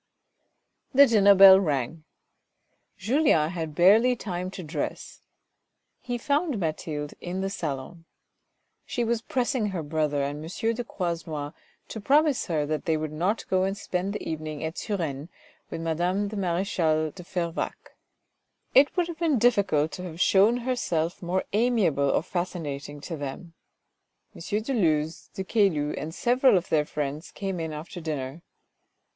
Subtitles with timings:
[0.95, 2.05] The dinner bell rang,
[2.97, 5.21] Julien had barely time to dress:
[5.99, 8.05] he found Mathilde in the salon.
[8.83, 10.73] She was pressing her brother and M.
[10.73, 11.51] de Croisenois
[11.89, 15.29] to promise her that they would not go and spend the evening at Suresnes
[15.69, 17.91] with madame the marechale de Fervaques.
[18.73, 23.53] It would have been difficult to have shown herself more amiable or fascinating to them.
[24.33, 24.41] M.
[24.63, 28.41] de Luz, de Caylus and several of their friends came in after dinner.